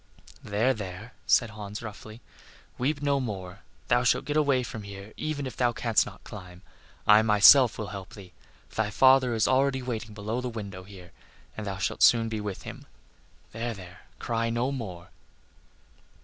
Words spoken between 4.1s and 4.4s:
get